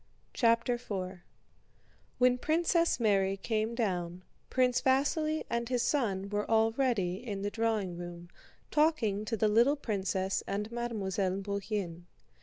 CHAPTER 0.33 0.73
IV 0.83 1.19
When 2.17 2.39
Princess 2.39 2.99
Mary 2.99 3.37
came 3.37 3.75
down, 3.75 4.23
Prince 4.49 4.81
Vasíli 4.81 5.43
and 5.47 5.69
his 5.69 5.83
son 5.83 6.27
were 6.29 6.49
already 6.49 7.23
in 7.23 7.43
the 7.43 7.51
drawing 7.51 7.95
room, 7.95 8.29
talking 8.71 9.25
to 9.25 9.37
the 9.37 9.47
little 9.47 9.75
princess 9.75 10.41
and 10.47 10.71
Mademoiselle 10.71 11.37
Bourienne. 11.43 12.05